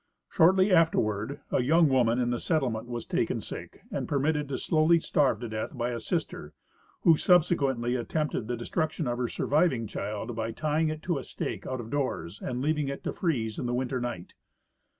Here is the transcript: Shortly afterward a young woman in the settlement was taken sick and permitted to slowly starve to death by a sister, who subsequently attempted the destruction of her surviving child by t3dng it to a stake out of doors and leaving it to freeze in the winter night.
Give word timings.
Shortly 0.31 0.73
afterward 0.73 1.41
a 1.51 1.61
young 1.61 1.87
woman 1.87 2.17
in 2.17 2.31
the 2.31 2.39
settlement 2.39 2.87
was 2.87 3.05
taken 3.05 3.39
sick 3.39 3.81
and 3.91 4.07
permitted 4.07 4.47
to 4.49 4.57
slowly 4.57 4.97
starve 4.97 5.39
to 5.41 5.47
death 5.47 5.77
by 5.77 5.91
a 5.91 5.99
sister, 5.99 6.53
who 7.01 7.17
subsequently 7.17 7.93
attempted 7.95 8.47
the 8.47 8.57
destruction 8.57 9.05
of 9.05 9.19
her 9.19 9.27
surviving 9.29 9.85
child 9.85 10.35
by 10.35 10.53
t3dng 10.53 10.91
it 10.91 11.03
to 11.03 11.19
a 11.19 11.23
stake 11.23 11.67
out 11.67 11.79
of 11.79 11.91
doors 11.91 12.41
and 12.41 12.63
leaving 12.63 12.87
it 12.87 13.03
to 13.03 13.13
freeze 13.13 13.59
in 13.59 13.67
the 13.67 13.75
winter 13.75 13.99
night. 14.01 14.33